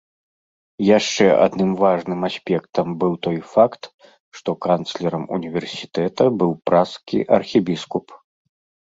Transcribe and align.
Яшчэ 0.97 1.25
адным 1.45 1.71
важным 1.83 2.21
аспектам 2.29 2.85
быў 3.03 3.13
той 3.27 3.37
факт, 3.53 3.81
што 4.39 4.49
канцлерам 4.67 5.23
універсітэта 5.37 6.23
быў 6.41 6.51
пражскі 6.71 7.19
архібіскуп. 7.39 8.05